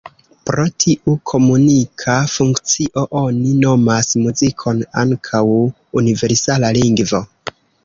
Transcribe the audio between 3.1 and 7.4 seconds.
oni nomas muzikon ankaŭ ""universala lingvo"".